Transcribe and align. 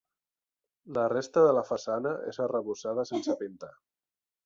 La 0.97 1.03
resta 1.13 1.45
de 1.49 1.53
la 1.59 1.65
façana 1.69 2.17
és 2.35 2.43
arrebossada 2.49 3.09
sense 3.15 3.41
pintar. 3.47 3.75